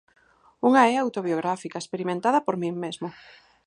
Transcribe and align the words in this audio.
Unha 0.67 0.83
é 0.93 0.95
autobiográfica, 0.97 1.77
experimentada 1.79 2.39
por 2.45 2.55
min 2.61 2.75
mesmo. 2.83 3.07